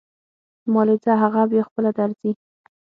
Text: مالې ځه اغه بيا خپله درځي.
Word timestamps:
مالې 0.73 0.95
ځه 1.03 1.13
اغه 1.25 1.43
بيا 1.51 1.63
خپله 1.69 1.89
درځي. 1.97 2.31